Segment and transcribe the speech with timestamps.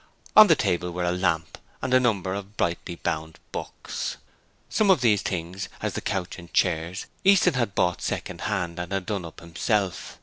[0.35, 4.17] On the table were a lamp and a number of brightly bound books.
[4.67, 8.79] Some of these things, as the couch and the chairs, Easton had bought second hand
[8.79, 10.17] and had done up himself.